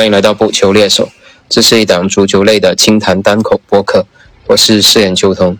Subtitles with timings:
[0.00, 1.10] 欢迎来到不球猎手，
[1.46, 4.06] 这是一档足球类的轻谈单口播客，
[4.46, 5.58] 我是饰演秋通。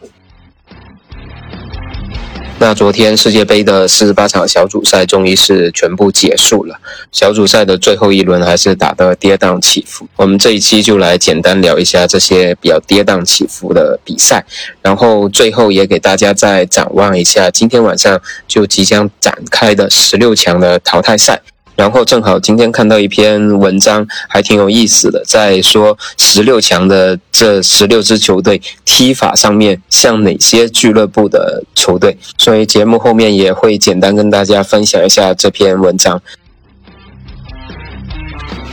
[2.59, 6.81] 那昨天世界杯的四十八场小组赛终于是全部结束了，
[7.13, 10.09] 小组赛的最后一轮还是打得跌宕起伏。
[10.17, 14.43] 我们这一期就来简单聊一下这些比较跌宕起伏的比赛，
[14.81, 18.19] 然后最后也给大家再展望一下今天晚上
[18.49, 21.43] 就即将展开的十六强的淘汰赛。
[21.81, 36.21] 然后正好今天看到一篇文章，还挺有意思的，在说十六强的这十六支球队踢法上面像哪些俱乐部的球队，所以节目后面也会简单跟大家分享一下这篇文章。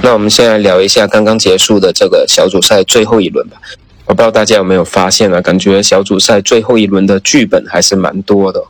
[0.02, 3.56] 那我们先来聊一下刚刚结束的这个小组赛最后一轮吧。
[4.06, 8.62] 我不知道大家有没有发现啊，感觉小组赛最后一轮的剧本还是蛮多的。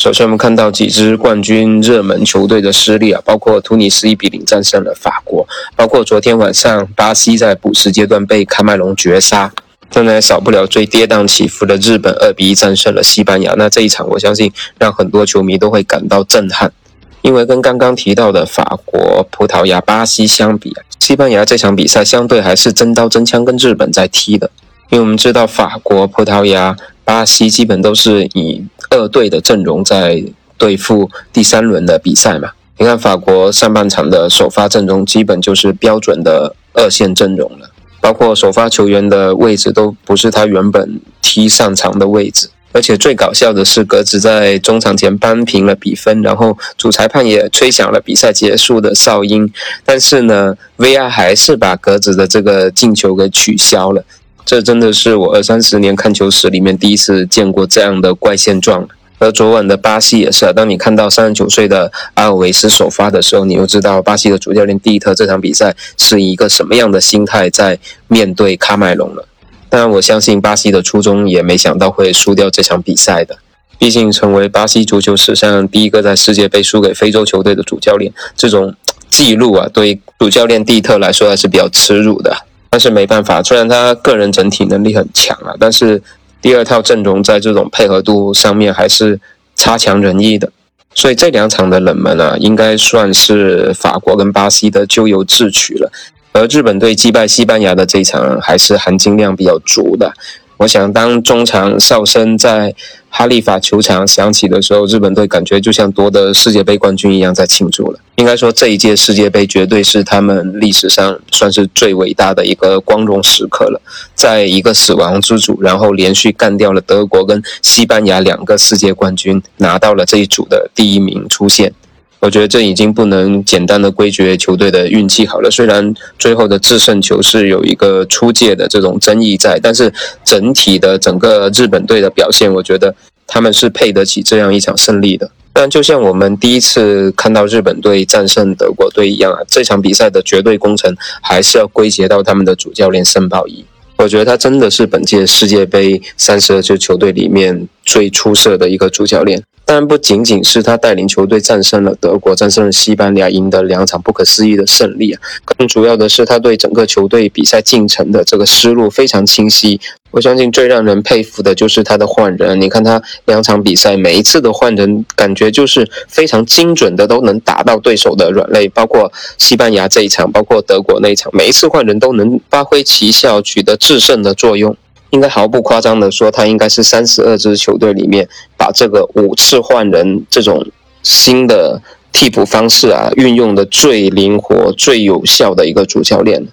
[0.00, 9.52] 首先，我们看到几支冠军热门球队的失利啊，包括突尼斯一比零战胜了法国，包括昨天晚上巴西在补时阶段被喀麦隆绝杀，
[9.92, 13.52] 当然少不了最跌宕起伏的日本二比一战胜了西班牙。
[13.58, 16.72] 那这一场，我相信让很多球迷都会感到震撼，
[17.20, 24.50] 因为跟刚刚提到的法国、葡萄牙、巴西相比，西班牙这场比赛相对还是真刀真枪跟日本在踢的，
[24.88, 26.74] 因为我们知道法国、葡萄牙。
[27.02, 30.22] 巴西基本都是以二队的阵容在
[30.58, 32.50] 对付第三轮的比赛嘛？
[32.76, 42.48] 你看法国上半场的首发阵容基本就是标准的二线阵容了，包括首发球员的位置都不是他原本踢上场的位置。
[42.72, 49.52] 而且最搞笑的是，格子在中场前扳平了比分，然后主裁判也吹响了比赛结束的哨音，
[49.84, 54.04] 但是呢，VR 还是把格子的这个进球给取消了。
[54.50, 58.88] 这真的是我二三十年看球史里面第一次见过这样的怪现状。
[59.20, 67.78] 而昨晚的巴西也是啊，当你看到三十九岁的阿尔维斯首发的时候，你就知道巴西的主教练蒂特这场比赛是一个什么样的心态在
[68.08, 69.24] 面对喀麦隆了。
[69.68, 73.38] 当然，我相信巴西的初衷也没想到会输掉这场比赛的。
[73.78, 78.74] 毕竟，成为巴西足球史上第一个在世界杯输给非洲球队的主教练，这种
[79.08, 82.36] 记录啊，对主教练蒂特来说还是比较耻辱的。
[82.70, 86.00] 但是没办法，虽然他个人整体能力很强啊，但是
[86.40, 89.20] 第二套阵容在这种配合度上面还是
[89.56, 90.50] 差强人意的。
[90.94, 95.90] 所以这两场的冷门啊，应该算是法国跟巴西的咎由自取了。
[96.32, 100.12] 而日本队击败西班牙的这一场，还是含金量比较足的。
[100.60, 102.74] 我想，当中场哨声在
[103.08, 107.98] 哈利法球场响起的时候，日本队感觉就像夺得世界杯冠军一样在庆祝了。
[108.16, 113.80] 应该说，这一届世界杯绝对是他们历史上算是最伟大的一个光荣时刻了。
[114.14, 121.72] 在一个死亡之组，然后连续干掉了德国跟西班牙两个世界冠军，拿到了这一组的第一名出现。
[122.20, 125.50] 我觉得这已经不能简单的归结球队的运气好了。
[125.50, 129.92] 虽然最后的制胜球是有一个出界的这种争议在，但是
[130.22, 132.94] 整体的整个日本队的表现，我觉得
[133.26, 135.30] 他们是配得起这样一场胜利的。
[135.52, 143.64] 但就像我们第一次看到日本队战胜德国队一样啊，这场比赛的绝对功臣还是要归结到他们的主教练森保一。
[143.96, 149.42] 我觉得他真的是本届世界杯三十二支球队里面最出色的一个主教练。
[149.70, 155.22] 当然不仅仅是他带领球队战胜了德国，战胜了西班牙，赢得两场不可思议的胜利啊！
[155.44, 159.80] 更主要的是他对整个球队比赛进程的这个思路非常清晰。
[160.10, 162.60] 我相信最让人佩服的就是他的换人。
[162.60, 168.68] 你看他两场比赛，每一次的换人，感觉就是非常精准的，都能打到对手的软肋。
[168.70, 174.76] 包括西班牙这一场，包括德国那一场，每一次换人都能发挥奇效，取得制胜的作用。
[175.10, 180.64] 应该毫不夸张的说，他应该是三十二支球队里面把这个五次换人这种
[181.02, 181.80] 新的
[182.12, 186.46] 替补方式啊运用的最灵活、最有效的一个主教练。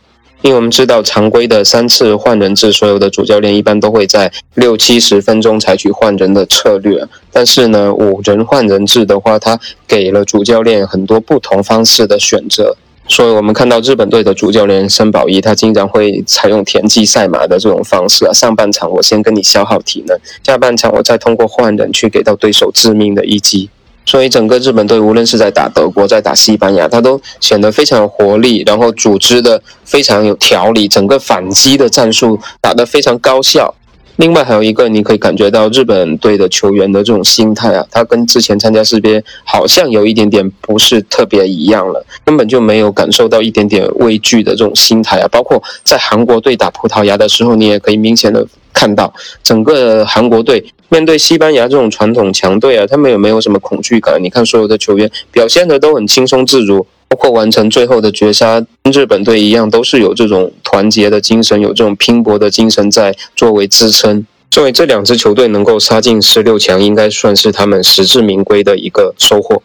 [0.44, 7.04] 因为我们知道常规的三次换人制，所有的主教练一般都会在六七十分钟采取换人的策略。
[7.32, 12.78] 但是呢，五人换人制的话，他给了主教练很多不同方式的选择。
[13.08, 18.34] 所以我们看到日本队的主教练森保一，他经常会采用田忌赛马的这种方式啊。
[18.34, 23.70] 上半场我先跟你消耗体能，下半场我再通过换人去给到对手致命的一击。
[24.06, 33.74] 所以整个日本队无论是在打德国，在打西班牙，他都显得非常有活力，然后组织的非常有条理，整个反击的战术打得非常高效。
[34.18, 45.28] 另外还有一个，你可以感觉到日本队的球员的这种心态啊，他跟之前参加世界杯好像有一点点不是特别一样了，根本就没有感受到一点点畏惧的这种心态啊。
[45.32, 54.20] 包括在韩国队打葡萄牙的时候，你也可以明显的看到，整个韩国队面对西班牙这种传统强队啊，他们有没有什么恐惧感？
[54.22, 64.26] 你看所有的球员表现的都很轻松自如，包括完成最后的绝杀，跟日本队一样，都是有这种团结的精神，有这种拼搏的精神在作为支撑。
[64.50, 69.62] 所以这两支球队能够杀进十六强，应该算是他们实至名归的一个收获。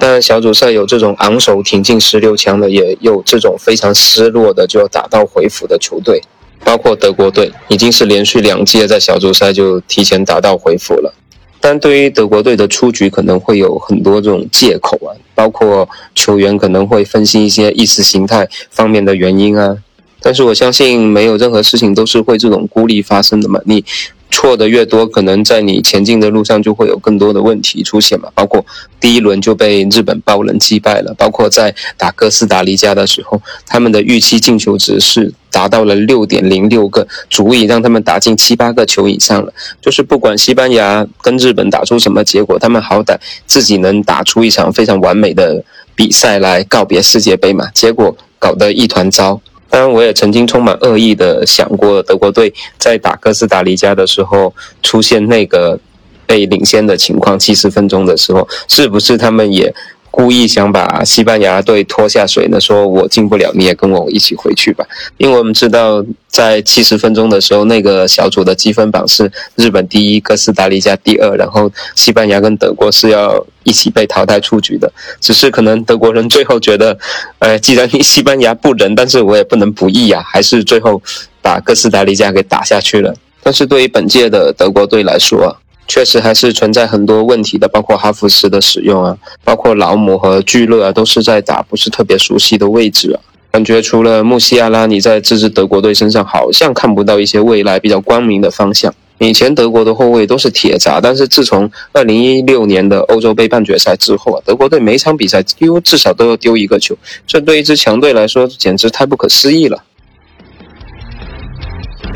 [0.00, 6.20] 当然，小组赛有这种昂首挺进十六强的，也有这种非常失落的就要打道回府的球队，
[6.64, 11.14] 包括德国队，已经是连续两届在小组赛就提前打道回府了。
[11.62, 19.78] 但对于德国队的出局，可能会有很多这种借口啊，包括球员可能会分析一些意识形态方面的原因啊。
[20.20, 23.60] 但是我相信，没有任何事情都是会这种孤立发生的嘛。
[23.64, 23.84] 你
[24.32, 28.28] 错的越多，可能在你前进的路上就会有更多的问题出现嘛。
[28.34, 28.64] 包括
[28.98, 39.52] 第一轮就被日本爆冷击败了，包括在打哥斯达黎加的时候，他们的预期进球值是达到了六点零六个，足以让他们打进七八个球以上了。
[39.80, 45.62] 就是不管西班牙跟日本打出什么结果，他们好歹自己能打出一场非常完美的
[45.94, 47.68] 比赛来告别世界杯嘛。
[47.74, 49.40] 结果搞得一团糟。
[49.72, 55.80] 当然，我也曾经充满恶意的想过，德国队在打哥斯达黎加的时候出现那个
[56.26, 59.74] 被领先的情况，七十分钟的时候，是不是他们也？
[60.12, 64.86] 故意想把西班牙队拖下水呢，说我进不了，你也跟我一起回去吧。
[65.16, 74.92] 因为我们知道，在七十分钟的时候，那个小组的积分榜是日本第一，哥斯达黎加第二，然后西班牙跟德国是要一起被淘汰出局的。
[75.18, 76.98] 只是可能德国人最后觉得，
[77.38, 81.00] 呃，既然西班牙不仁，但是我也不能不义啊，还是最后
[81.40, 83.14] 把哥斯达黎加给打下去了。
[83.42, 85.56] 但是对于本届的德国队来说，
[85.88, 93.20] 确实还是存在很多问题的，包括哈弗斯的使用啊，包括劳姆和聚勒啊，都是在打不是特别熟悉的位置啊。
[93.50, 98.94] 感觉除了穆西亚拉，你在这支德国队身上好像看不到一些未来比较光明的方向。
[99.18, 106.96] 以前德国的后卫都是铁闸，但是自从二零一六年的欧洲杯半决赛之后啊，德国队每场比赛几乎至少都要丢一个球，
[107.26, 109.84] 这对一支强队来说简直太不可思议了。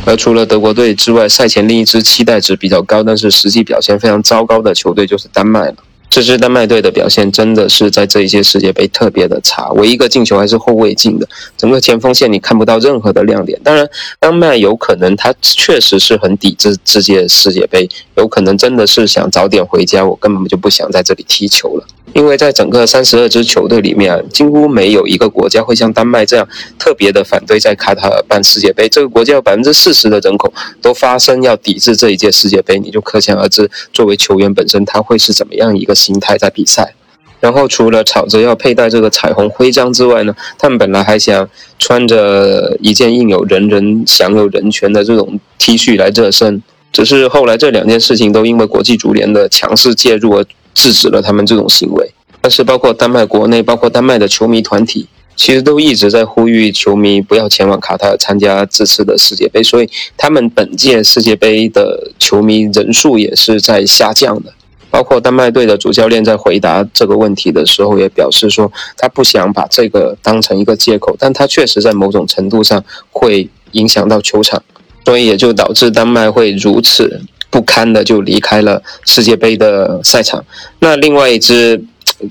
[0.06, 5.74] 而除了德国队之外，赛前另一支期待值比较高，但是实际表现非常糟糕的球队就是丹麦了。
[6.08, 13.60] 这支丹麦队的表现真的是在这一届世界杯特别的差，唯一一个进球还是后卫进的，整个前锋线你看不到任何的亮点。
[13.64, 13.86] 当然，
[14.20, 21.84] 丹麦有可能他确实是很抵制这届世界杯，有可能真的是想早点回家，我根本就不想在这里踢球了。
[22.12, 26.48] 因为在整个三十二支球队里面，几乎没有一个国家会像丹麦这样
[26.78, 28.88] 特别的反对在卡塔尔办世界杯。
[28.88, 30.50] 这个国家有百分之四十的人口
[30.80, 36.94] 都发声要抵制这一届世界杯，你就可想而知，作为球员本身他会是怎么样一个心态在比赛。
[37.38, 41.46] 然后除了吵着要佩戴这个彩虹徽章之外呢，他们本来还想
[41.78, 50.46] 穿着一件印有“人人享有人权”的这种 T 恤来热身，只是后来这两件事情都因为国际足联的强势介入而。
[50.76, 52.12] 制止了他们这种行为，
[52.42, 59.88] 但是包括丹麦国内，包括丹麦的球迷团体，其实都一直在呼吁球迷不要前往卡塔尔参加这次的世界杯，所以
[60.18, 64.52] 他们本届世界杯的球迷人数也是在下降的。
[64.90, 74.62] 包括丹麦队的主教练在回答这个问题的时候，也表示说他不想把这个当成一个借口，但他确实在某种程度上会影响到球场，
[75.04, 77.20] 所以也就导致丹麦会如此。
[77.56, 80.44] 不堪的就离开了世界杯的赛场。
[80.80, 81.82] 那另外一支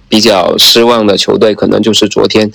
[0.07, 2.51] 比较失望的球队，可能就是昨天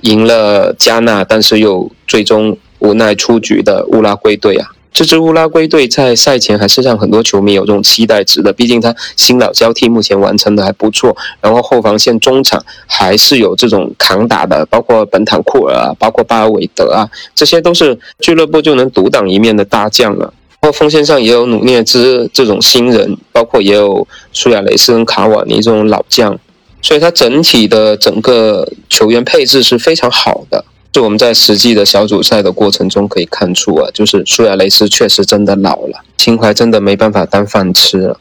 [0.00, 4.70] 赢了加纳，但是又最终无奈出局的乌拉圭队啊。
[4.94, 20.32] 这支乌拉圭队在赛前还是让很多球迷有这种期待值的，毕竟他新老交替目前完成的还不错，然后后防线中场还是有这种扛打的，包括本坦库尔啊，包括巴尔韦德啊，这些都是俱乐部就能独当一面的大将了。
[20.66, 26.36] 括锋线上也有努涅兹这种新人，包括也有苏亚雷斯跟卡瓦尼这种老将，
[26.82, 30.64] 所以他整体的整个球员配置是非常好的。
[30.90, 38.18] 就我们在实际的小组赛的过程中可以看出啊，就是苏亚雷斯确实真的老了，情怀真的没办法当饭吃了。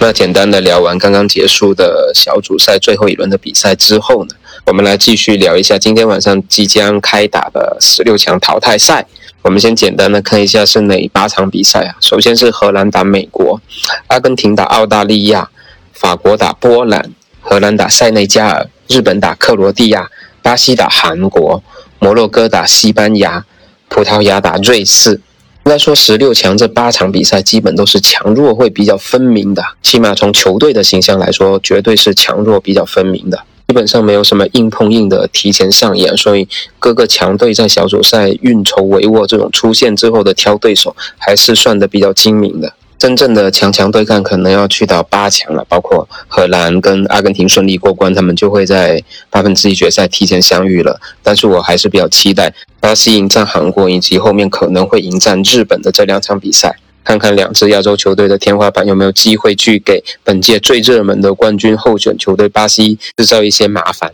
[0.00, 4.34] 那简单的聊完刚刚结束的小组赛最后一轮的比赛之后呢，
[4.66, 9.06] 我们来继续聊一下今天晚上即将开打的十六强淘汰赛。
[9.42, 11.96] 我们先简单的看一下是哪八场比赛啊？
[12.00, 13.60] 首先是荷兰打美国，
[14.08, 15.50] 阿根廷打澳大利亚，
[15.92, 20.10] 法国打波兰，荷兰打塞内加尔，日本打克罗地亚，
[20.42, 21.62] 巴西打韩国，
[22.00, 23.44] 摩洛哥打西班牙，
[23.88, 25.20] 葡萄牙打瑞士。
[25.64, 33.40] 应该说十六强这八场比赛基本都是强弱会比较分明的，起码从球队的形象来说，绝对是强弱比较分明的。
[33.68, 36.46] 基本上没有什么硬碰硬的提前上演，所以
[36.78, 42.72] 各个强队在小组赛运筹帷幄这种出现之后的挑对手，还是算的比较精明的。
[42.98, 50.98] 真正的强强对抗可能要去到八强了，包括荷兰跟阿根廷顺利过关，他们就会在八分之一决赛提前相遇了。
[51.22, 64.10] 但是我还是比较期待巴西迎战韩国，以及后面可能会迎战日本的这两场比赛，看看两支亚洲球队的天花板有没有机会去给本届最热门的冠军候选球队巴西制造一些麻烦。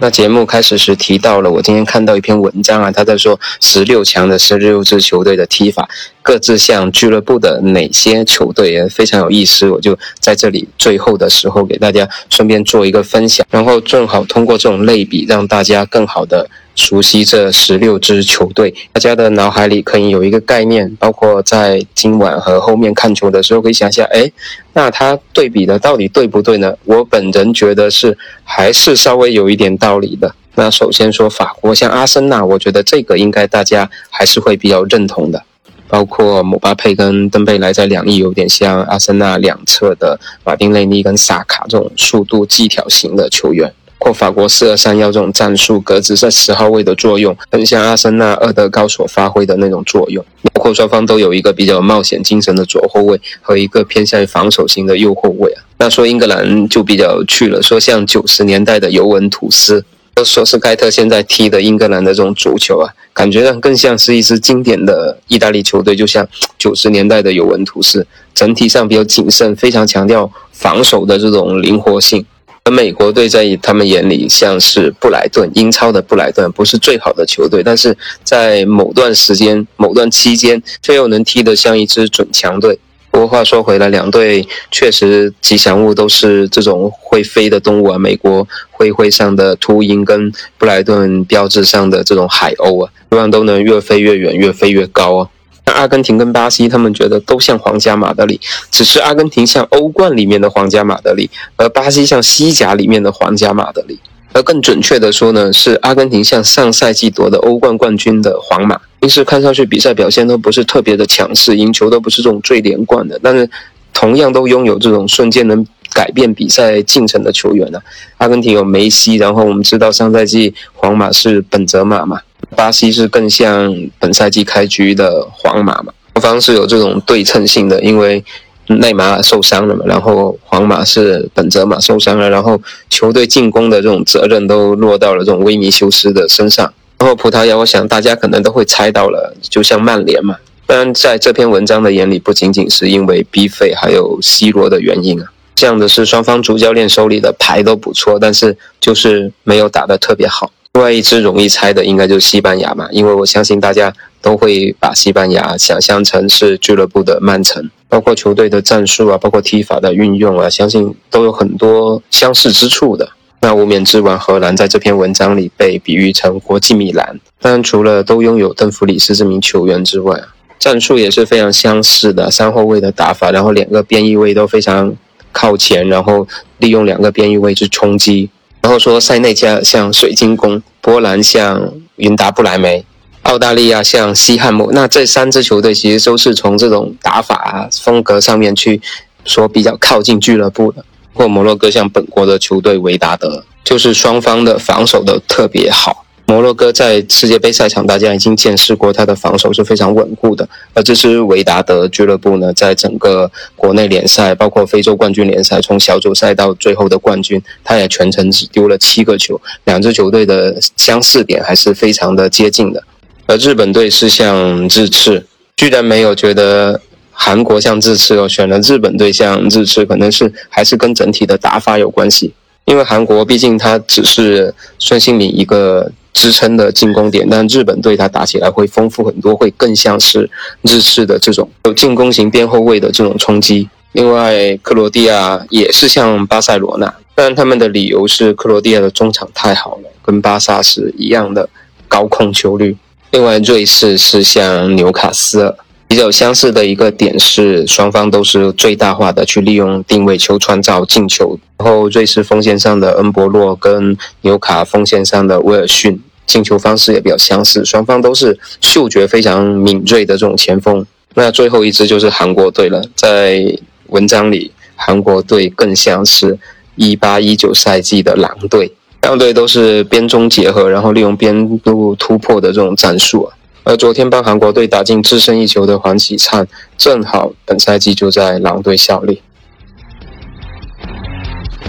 [0.00, 5.86] 那节目开始时提到了，我今天看到一篇文章啊，他在说十六强的十六支球队的踢法，
[6.22, 16.48] 各自像俱乐部的哪些球队也非常有意思，我就在这里最后的时候给大家顺便做一个分享，然后正好通过这种类比，让大家更好的。
[16.78, 24.30] 熟悉这十六支球队，大家的脑海里可以有一个概念，包括在今晚和后面看球的时候，可以想想，哎，
[24.74, 26.72] 那他对比的到底对不对呢？
[26.84, 30.32] 我本人觉得是还是稍微有一点道理的。
[30.54, 35.42] 那首先说法国，像阿森纳，我觉得这个应该大家还是会比较认同的，
[35.88, 43.72] 包括姆巴佩跟登贝莱在两翼有点像阿森纳两侧的马丁内利跟萨卡这种速度技巧型的球员。
[43.98, 50.24] 或法国四二三幺这种战术，格子在十号位的作用，很像阿森纳二德高所发挥的那种作用。
[50.54, 55.62] 包括双方都有一个比较冒险精神的左后卫和一个偏向于防守型的右后卫啊。
[55.78, 59.84] 那说英格兰就比较有趣了，说像九十年代的尤文图斯，
[60.24, 66.26] 说是盖特现在踢的英格兰的这种足球啊，感觉上更像是一支经典的意大利球队，就像
[66.58, 72.24] 九十年代的尤文图斯，整体上比较谨慎，非常强调防守的这种灵活性。
[72.70, 82.78] 美国队在他们眼里像是布莱顿，英超的布莱顿不是最好的球队，但是在某段时间、某段期间，却又能踢得像一支准强队。
[83.10, 87.98] 不过话说回来，两队确实吉祥物都是这种会飞的动物啊。
[87.98, 95.28] 美国徽徽上的秃鹰跟布莱顿标志上的这种海鸥啊，希望都能越飞越远，越飞越高啊。
[95.72, 103.98] 阿根廷跟巴西，他们觉得都像皇家马德里，只是阿根廷像欧冠里面的皇家马德里，而巴西像西甲里面的皇家马德里。
[104.34, 108.78] 而更准确的说呢，是阿根廷像上赛季夺得欧冠冠军的皇马。
[109.00, 113.48] 平时看上去比赛表现都不是特别的强势，赢球都不是这种最连贯的，但是
[113.94, 117.80] 同样都拥有这种瞬间能改变比赛进程的球员呢。
[118.18, 122.20] 阿根廷有梅西，然后我们知道上赛季皇马是本泽马嘛。
[122.56, 125.92] 巴西是更像本赛季开局的皇马嘛？
[126.14, 128.24] 双方是有这种对称性的，因为
[128.66, 136.72] 内马尔受伤了嘛，然后皇马是本泽马受伤了，然后球队进攻的这种责任都落到了这种维尼修斯的身上。
[136.98, 140.36] 然后葡萄牙，我想大家可能都会猜到了，就像曼联嘛。
[140.66, 150.50] 当然，在这篇文章的眼里，不仅仅是因为 B 费还有 C 罗的原因啊，这样的是双方主教练手里的牌都不错，但是就是没有打得特别好。
[150.74, 163.08] 另外一支容易猜的应该就是西班牙嘛，因为我相信大家都会把西班牙想象成是俱乐部的曼城，包括球队的战术啊，包括踢法的运用啊，相信都有很多相似之处的。
[163.40, 174.94] 那无冕之王荷兰在这篇文章里被比喻成国际米兰，但除了都拥有邓弗里斯这名球员之外啊，战术也是非常相似的，三后卫的打法，然后两个边翼位都非常
[175.32, 176.26] 靠前，然后
[176.58, 178.28] 利用两个边翼位去冲击。
[178.60, 182.84] 然后说塞内加像水晶宫，波兰像云达不莱梅，
[183.22, 184.70] 澳大利亚像西汉姆。
[184.72, 188.80] 那这三支球队其实都是从这种打法啊风格上面去
[189.24, 190.84] 说比较靠近俱乐部的。
[191.14, 196.04] 或摩洛哥像本国的球队维达德，就是双方的防守都特别好。
[196.28, 200.46] 摩洛哥在世界杯赛场，大家已经见识过他的防守是非常稳固的。
[200.74, 209.40] 而这支维达德俱乐部呢，在整个国内联赛，包括非洲冠军联赛，从小组赛到最后的冠军，他也全程只丢了七个球。
[209.64, 212.84] 两支球队的相似点还是非常的接近的。
[213.24, 215.24] 而日本队是像日赤，
[215.56, 216.78] 居然没有觉得
[217.10, 222.34] 韩国像日赤哦，选了日本队像日赤，可能是还是跟整体的打法有关系。
[222.66, 225.90] 因为韩国毕竟它只是孙兴敏一个。
[226.18, 230.28] 支撑的进攻点，但日本队他打起来会丰富很多，会更像是
[230.62, 233.68] 日式的这种有进攻型边后卫的这种冲击。
[233.92, 241.48] 另外，克罗地亚也是像巴塞罗那，但他们的理由是克罗地亚的中场太好了，跟巴萨是一样的
[241.86, 242.76] 高控球率。
[243.12, 245.54] 另外，瑞士是像纽卡斯尔。
[245.90, 251.40] 比较相似的一个点是，双方都是最大化的去利用定位球创造进球。
[251.56, 255.98] 然后，瑞士锋线上的恩博洛跟纽卡锋线上的威尔逊
[256.28, 260.86] 进球方式也比较相似，双方都是嗅觉非常敏锐的这种前锋。
[261.14, 263.42] 那最后一支就是韩国队了，在
[263.86, 266.38] 文章里，韩国队更像是
[266.76, 268.70] 一八一九赛季的狼队，
[269.02, 273.34] 两队都是边中结合，然后利用边路突破的这种战术啊。
[273.64, 279.22] 而昨天帮韩国队打进制胜一球的黄启灿，正好本赛季就在狼队效力。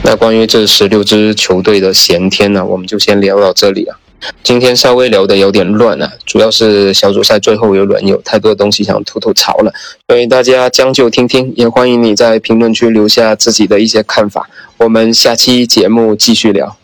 [0.03, 3.97] 那关于这十六支球队的闲天呢，我们就先聊到这里啊。
[4.43, 9.73] 今天稍微聊的有点乱啊，主要是小组赛最后一轮有太多东西想吐吐槽了，
[10.07, 14.49] 所以大家将就听听，也欢迎你在评论区留下自己的一些看法。
[14.77, 16.78] 我们下期节目继续聊。